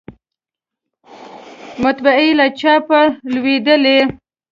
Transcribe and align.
مطبعې 1.83 2.29
له 2.39 2.47
چاپ 2.59 2.87
لویدلې 3.33 3.99